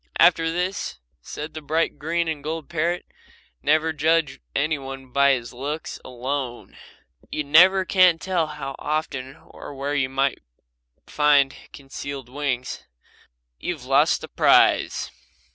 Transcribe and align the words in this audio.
"After 0.17 0.51
this," 0.51 0.97
said 1.21 1.53
the 1.53 1.61
bright 1.61 1.99
green 1.99 2.27
and 2.27 2.43
gold 2.43 2.69
parrot, 2.69 3.05
"never 3.61 3.93
judge 3.93 4.39
any 4.55 4.79
one 4.79 5.11
by 5.11 5.33
his 5.33 5.53
looks 5.53 5.99
alone. 6.03 6.75
You 7.31 7.43
never 7.43 7.85
can 7.85 8.17
tell 8.17 8.47
how 8.47 8.75
often 8.79 9.35
or 9.35 9.75
where 9.75 9.93
you 9.93 10.09
may 10.09 10.37
find 11.05 11.55
concealed 11.71 12.29
wings. 12.29 12.83
You 13.59 13.73
have 13.75 13.85
lost 13.85 14.21
the 14.21 14.27
prize." 14.27 15.11